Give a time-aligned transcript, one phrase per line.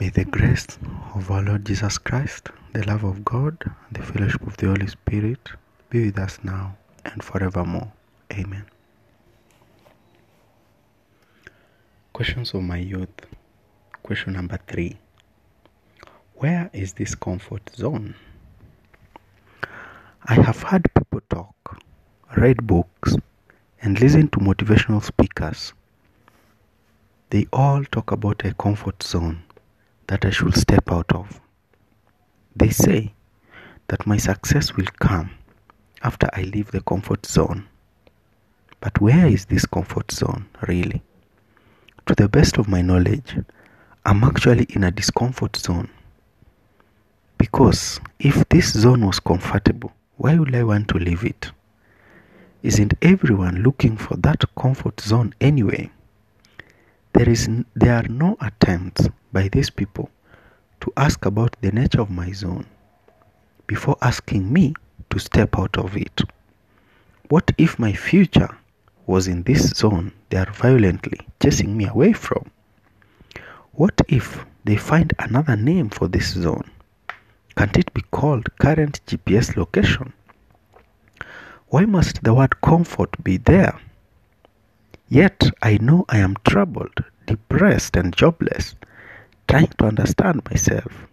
[0.00, 0.78] May the grace
[1.16, 3.56] of our Lord Jesus Christ, the love of God,
[3.90, 5.50] the fellowship of the Holy Spirit
[5.90, 7.92] be with us now and forevermore.
[8.32, 8.64] Amen.
[12.12, 13.08] Questions of my youth.
[14.04, 14.98] Question number three
[16.36, 18.14] Where is this comfort zone?
[20.26, 21.82] I have heard people talk,
[22.36, 23.16] read books,
[23.82, 25.72] and listen to motivational speakers.
[27.30, 29.42] They all talk about a comfort zone
[30.08, 31.40] that I should step out of.
[32.56, 33.14] They say
[33.88, 35.30] that my success will come
[36.02, 37.68] after I leave the comfort zone.
[38.80, 41.02] But where is this comfort zone really?
[42.06, 43.36] To the best of my knowledge,
[44.04, 45.90] I'm actually in a discomfort zone.
[47.36, 51.50] Because if this zone was comfortable, why would I want to leave it?
[52.62, 55.90] Isn't everyone looking for that comfort zone anyway?
[57.12, 60.10] There, is, there are no attempts by these people
[60.80, 62.66] to ask about the nature of my zone
[63.66, 64.74] before asking me
[65.10, 66.22] to step out of it.
[67.28, 68.56] What if my future
[69.06, 72.50] was in this zone they are violently chasing me away from?
[73.72, 76.70] What if they find another name for this zone?
[77.56, 80.12] Can't it be called current GPS location?
[81.68, 83.78] Why must the word comfort be there?
[85.10, 88.74] Yet I know I am troubled, depressed, and jobless,
[89.48, 91.06] trying to understand myself.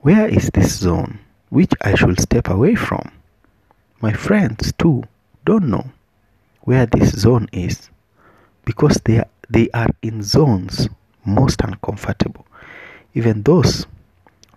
[0.00, 1.18] Where is this zone
[1.50, 3.12] which I should step away from?
[4.00, 5.04] My friends, too,
[5.44, 5.90] don't know
[6.62, 7.90] where this zone is
[8.64, 10.88] because they are, they are in zones
[11.26, 12.46] most uncomfortable.
[13.12, 13.86] Even those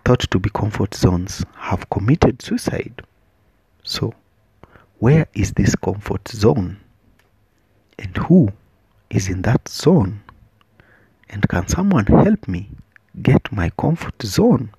[0.04, 3.02] thought to be comfort zones have committed suicide.
[3.82, 4.14] So,
[4.98, 6.78] where is this comfort zone?
[8.18, 8.52] Who
[9.10, 10.22] is in that zone?
[11.28, 12.70] And can someone help me
[13.22, 14.70] get my comfort zone?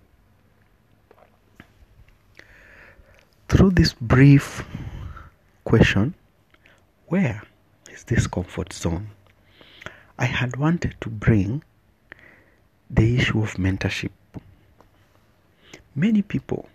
[3.50, 4.66] Through this brief
[5.64, 6.14] question,
[7.08, 7.42] where
[7.90, 9.10] is this comfort zone?
[10.20, 11.64] I had wanted to bring
[12.90, 14.12] the issue of mentorship.
[15.96, 16.68] Many people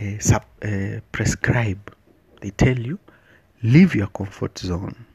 [0.00, 1.94] uh, sub, uh, prescribe,
[2.40, 2.98] they tell you,
[3.62, 5.06] leave your comfort zone.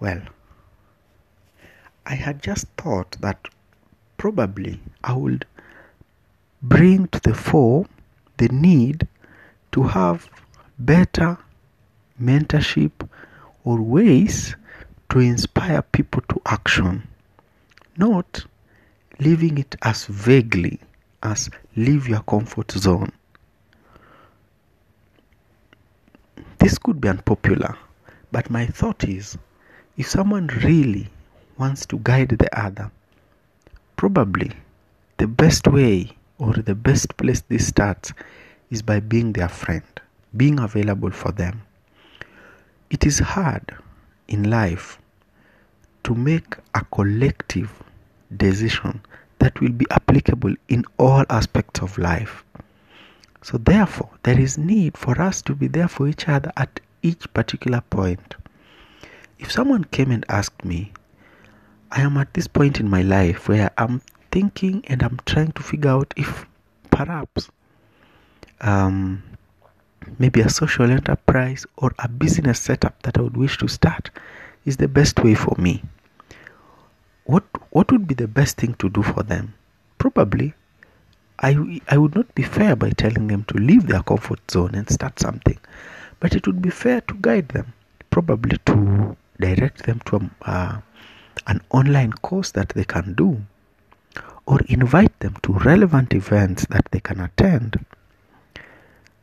[0.00, 0.22] Well,
[2.04, 3.48] I had just thought that
[4.16, 5.46] probably I would
[6.62, 7.86] bring to the fore
[8.36, 9.06] the need
[9.72, 10.28] to have
[10.78, 11.38] better
[12.20, 13.08] mentorship
[13.64, 14.56] or ways
[15.10, 17.06] to inspire people to action,
[17.96, 18.44] not
[19.20, 20.80] leaving it as vaguely
[21.22, 23.12] as leave your comfort zone.
[26.66, 27.76] This could be unpopular,
[28.32, 29.38] but my thought is
[29.96, 31.06] if someone really
[31.56, 32.90] wants to guide the other,
[33.94, 34.50] probably
[35.18, 38.12] the best way or the best place this starts
[38.68, 39.84] is by being their friend,
[40.36, 41.62] being available for them.
[42.90, 43.72] It is hard
[44.26, 44.98] in life
[46.02, 47.70] to make a collective
[48.36, 49.02] decision
[49.38, 52.42] that will be applicable in all aspects of life.
[53.46, 57.32] So, therefore, there is need for us to be there for each other at each
[57.32, 58.34] particular point.
[59.38, 60.92] If someone came and asked me,
[61.92, 64.02] I am at this point in my life where I'm
[64.32, 66.44] thinking and I'm trying to figure out if
[66.90, 67.48] perhaps
[68.62, 69.22] um,
[70.18, 74.10] maybe a social enterprise or a business setup that I would wish to start
[74.64, 75.84] is the best way for me.
[77.26, 79.54] What what would be the best thing to do for them?
[79.98, 80.54] Probably
[81.38, 84.88] I, I would not be fair by telling them to leave their comfort zone and
[84.88, 85.58] start something,
[86.18, 87.74] but it would be fair to guide them,
[88.10, 90.80] probably to direct them to a, uh,
[91.46, 93.42] an online course that they can do,
[94.46, 97.84] or invite them to relevant events that they can attend.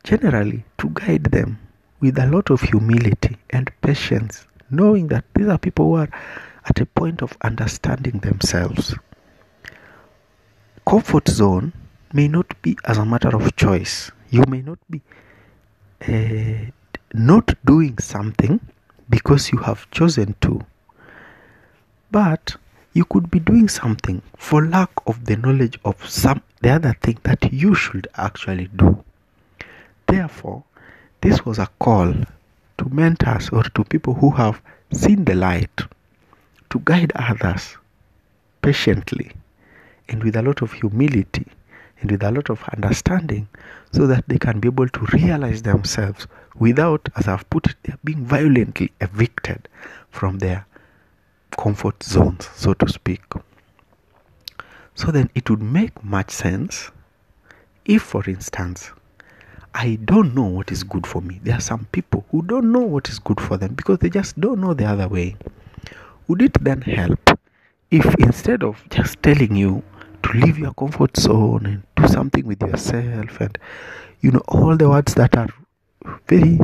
[0.04, 1.58] Generally, to guide them
[2.00, 6.10] with a lot of humility and patience, knowing that these are people who are
[6.66, 8.94] at a point of understanding themselves.
[10.86, 11.72] Comfort zone
[12.14, 14.10] may not be as a matter of choice.
[14.30, 15.02] You may not be
[16.08, 16.70] uh,
[17.12, 18.60] not doing something
[19.10, 20.60] because you have chosen to,
[22.12, 22.56] but
[22.92, 27.18] you could be doing something for lack of the knowledge of some the other thing
[27.24, 29.04] that you should actually do.
[30.06, 30.62] Therefore,
[31.20, 32.14] this was a call
[32.78, 34.62] to mentors or to people who have
[34.92, 35.80] seen the light
[36.70, 37.76] to guide others
[38.62, 39.32] patiently
[40.08, 41.46] and with a lot of humility
[42.04, 43.48] and with a lot of understanding
[43.90, 48.26] so that they can be able to realize themselves without, as I've put it, being
[48.26, 49.68] violently evicted
[50.10, 50.66] from their
[51.56, 53.22] comfort zones, so to speak.
[54.94, 56.90] So then it would make much sense
[57.86, 58.90] if, for instance,
[59.72, 61.40] I don't know what is good for me.
[61.42, 64.38] There are some people who don't know what is good for them because they just
[64.38, 65.36] don't know the other way.
[66.28, 67.30] Would it then help
[67.90, 69.82] if instead of just telling you
[70.24, 73.58] to leave your comfort zone and do something with yourself and
[74.20, 75.48] you know all the words that are
[76.26, 76.58] very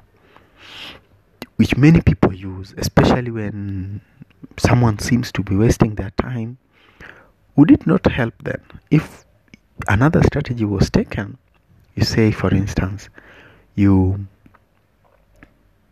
[1.56, 4.00] which many people use especially when
[4.56, 6.56] someone seems to be wasting their time
[7.56, 8.62] would it not help then?
[8.90, 9.26] If
[9.88, 11.36] another strategy was taken
[11.94, 13.08] you say for instance
[13.74, 14.26] you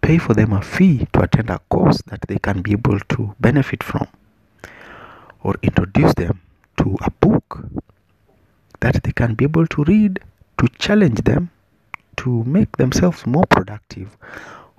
[0.00, 3.35] pay for them a fee to attend a course that they can be able to
[3.41, 4.06] benefit from
[5.43, 6.41] or introduce them
[6.79, 7.65] to a book
[8.81, 10.21] that they can be able to read
[10.59, 11.51] to challenge them
[12.17, 14.17] to make themselves more productive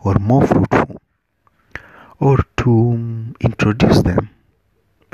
[0.04, 1.02] or more fruitful
[2.20, 4.30] or to introduce them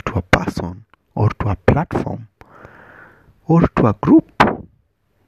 [0.06, 2.28] to a person or to a platform
[3.48, 4.31] or to a group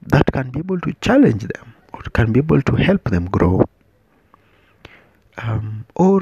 [0.02, 3.64] that can be able to challenge them or can be able to help them grow
[5.38, 6.20] um, or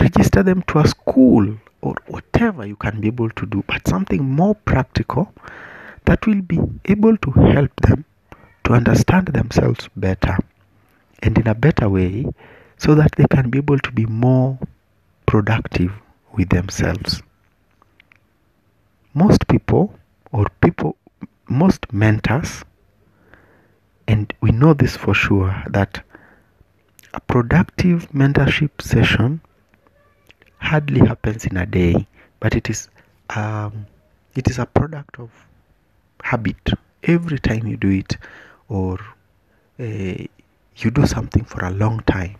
[0.00, 4.24] register them to a school or whatever you can be able to do, but something
[4.24, 5.32] more practical
[6.04, 8.04] that will be able to help them
[8.64, 10.36] to understand themselves better
[11.22, 12.26] and in a better way
[12.76, 14.58] so that they can be able to be more
[15.26, 15.92] productive
[16.32, 17.22] with themselves.
[19.14, 19.98] Most people,
[20.32, 20.96] or people,
[21.48, 22.62] most mentors,
[24.06, 26.02] and we know this for sure that
[27.14, 29.40] a productive mentorship session
[30.68, 32.06] hardly happens in a day,
[32.40, 32.88] but it is
[33.30, 33.86] um,
[34.34, 35.30] it is a product of
[36.22, 36.72] habit.
[37.04, 38.18] Every time you do it,
[38.68, 38.98] or
[39.80, 40.26] uh,
[40.76, 42.36] you do something for a long time,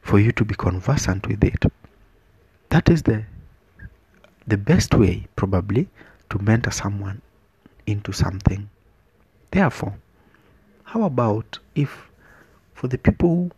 [0.00, 1.64] for you to be conversant with it,
[2.70, 3.24] that is the
[4.46, 5.86] the best way probably
[6.30, 7.20] to mentor someone
[7.86, 8.70] into something.
[9.50, 9.94] Therefore,
[10.84, 12.10] how about if
[12.72, 13.50] for the people who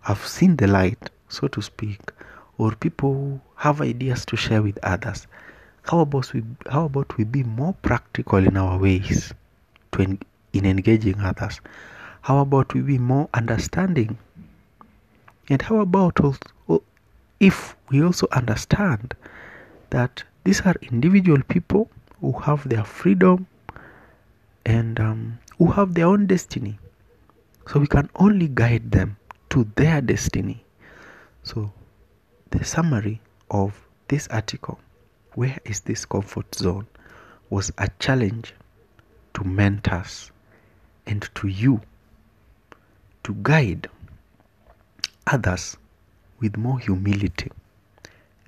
[0.00, 2.00] have seen the light, so to speak,
[2.58, 5.26] or people have ideas to share with others.
[5.82, 9.32] How about we, how about we be more practical in our ways
[9.92, 10.18] to en,
[10.52, 11.60] in engaging others?
[12.22, 14.18] How about we be more understanding?
[15.48, 16.18] And how about
[17.40, 19.14] if we also understand
[19.90, 21.88] that these are individual people
[22.20, 23.46] who have their freedom
[24.66, 26.78] and um, who have their own destiny.
[27.68, 29.16] So we can only guide them
[29.50, 30.64] to their destiny.
[31.42, 31.72] So
[32.50, 34.78] the summary of this article,
[35.34, 36.86] Where is this comfort zone?
[37.50, 38.54] was a challenge
[39.34, 40.30] to mentors
[41.06, 41.80] and to you
[43.24, 43.88] to guide
[45.26, 45.76] others
[46.40, 47.50] with more humility,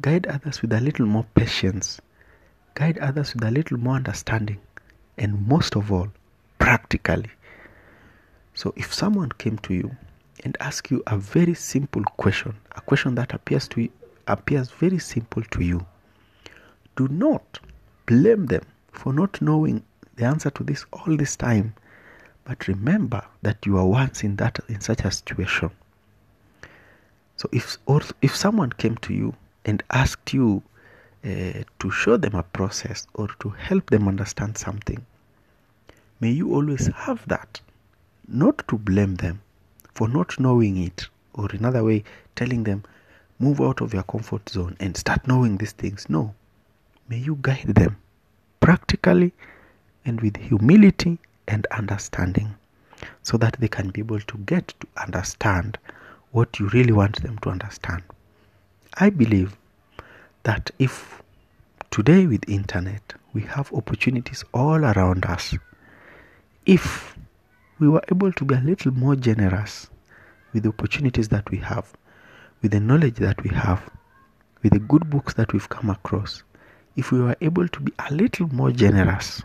[0.03, 2.00] guide others with a little more patience,
[2.75, 4.58] guide others with a little more understanding,
[5.19, 6.08] and most of all,
[6.58, 7.31] practically.
[8.55, 9.96] So if someone came to you
[10.44, 13.88] and ask you a very simple question, a question that appears to
[14.26, 15.84] appears very simple to you.
[16.96, 17.60] Do not
[18.06, 19.82] blame them for not knowing
[20.16, 21.75] the answer to this all this time,
[22.44, 25.70] but remember that you are once in that in such a situation.
[27.36, 29.34] So if or if someone came to you
[29.64, 30.62] and asked you
[31.24, 35.05] uh, to show them a process or to help them understand something,
[36.20, 37.60] may you always have that,
[38.29, 39.41] not to blame them,
[39.94, 42.05] for not knowing it, or in another way,
[42.37, 42.82] telling them,
[43.39, 46.09] move out of your comfort zone and start knowing these things.
[46.09, 46.35] No.
[47.09, 47.97] May you guide them
[48.61, 49.32] practically
[50.05, 51.19] and with humility
[51.49, 52.55] and understanding
[53.23, 55.79] so that they can be able to get to understand
[56.32, 58.03] what you really want them to understand.
[58.94, 59.56] I believe
[60.44, 61.23] that if
[61.91, 65.55] today with internet we have opportunities all around us,
[66.67, 67.17] if
[67.81, 69.89] we were able to be a little more generous
[70.53, 71.91] with the opportunities that we have,
[72.60, 73.89] with the knowledge that we have,
[74.63, 76.43] with the good books that we've come across,
[76.96, 79.43] if we were able to be a little more generous,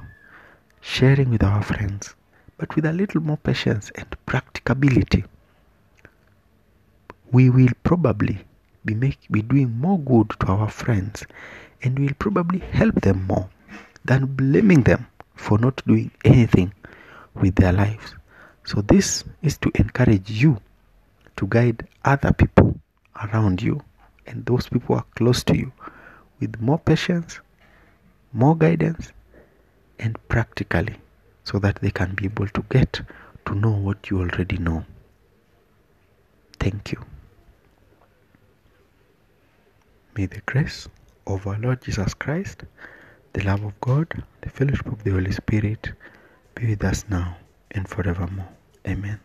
[0.82, 2.14] sharing with our friends,
[2.58, 5.24] but with a little more patience and practicability,
[7.32, 8.40] we will probably
[8.84, 11.26] be, make, be doing more good to our friends
[11.84, 13.50] and we'll probably help them more
[14.04, 16.74] than blaming them for not doing anything
[17.34, 18.16] with their lives.
[18.66, 20.60] So, this is to encourage you
[21.38, 22.80] to guide other people
[23.24, 23.82] around you
[24.26, 25.72] and those people are close to you
[26.40, 27.40] with more patience,
[28.34, 29.12] more guidance,
[30.00, 30.96] and practically
[31.44, 33.02] so that they can be able to get
[33.46, 34.84] to know what you already know.
[36.60, 37.02] Thank you.
[40.18, 40.88] May the grace
[41.28, 42.64] of our Lord Jesus Christ,
[43.34, 45.92] the love of God, the fellowship of the Holy Spirit
[46.56, 47.38] be with us now
[47.72, 48.55] and forevermore.
[48.88, 49.20] Amen.